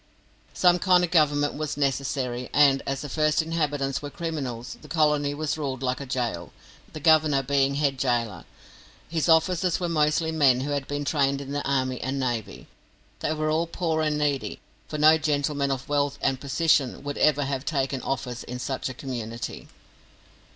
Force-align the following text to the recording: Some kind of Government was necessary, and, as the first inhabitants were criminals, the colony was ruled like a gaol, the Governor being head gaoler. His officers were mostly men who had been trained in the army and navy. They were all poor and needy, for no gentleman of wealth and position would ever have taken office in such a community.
Some 0.55 0.79
kind 0.79 1.03
of 1.03 1.11
Government 1.11 1.53
was 1.53 1.77
necessary, 1.77 2.49
and, 2.53 2.81
as 2.87 3.01
the 3.01 3.07
first 3.07 3.39
inhabitants 3.39 4.01
were 4.01 4.09
criminals, 4.09 4.77
the 4.81 4.87
colony 4.87 5.35
was 5.35 5.59
ruled 5.59 5.83
like 5.83 6.01
a 6.01 6.07
gaol, 6.07 6.51
the 6.91 6.99
Governor 6.99 7.43
being 7.43 7.75
head 7.75 7.99
gaoler. 7.99 8.45
His 9.09 9.29
officers 9.29 9.79
were 9.79 9.87
mostly 9.87 10.31
men 10.31 10.61
who 10.61 10.71
had 10.71 10.87
been 10.87 11.05
trained 11.05 11.39
in 11.39 11.51
the 11.51 11.61
army 11.69 12.01
and 12.01 12.19
navy. 12.19 12.65
They 13.19 13.33
were 13.35 13.51
all 13.51 13.67
poor 13.67 14.01
and 14.01 14.17
needy, 14.17 14.59
for 14.87 14.97
no 14.97 15.19
gentleman 15.19 15.69
of 15.69 15.87
wealth 15.87 16.17
and 16.19 16.41
position 16.41 17.03
would 17.03 17.19
ever 17.19 17.43
have 17.43 17.63
taken 17.63 18.01
office 18.01 18.41
in 18.43 18.57
such 18.57 18.89
a 18.89 18.95
community. 18.95 19.67